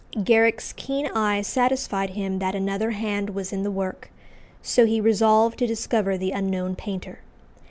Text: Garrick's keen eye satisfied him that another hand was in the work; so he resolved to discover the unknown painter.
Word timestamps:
Garrick's 0.23 0.73
keen 0.73 1.05
eye 1.09 1.43
satisfied 1.43 2.09
him 2.09 2.39
that 2.39 2.55
another 2.55 2.89
hand 2.89 3.35
was 3.35 3.53
in 3.53 3.61
the 3.61 3.69
work; 3.69 4.09
so 4.63 4.87
he 4.87 4.99
resolved 4.99 5.59
to 5.59 5.67
discover 5.67 6.17
the 6.17 6.31
unknown 6.31 6.75
painter. 6.75 7.19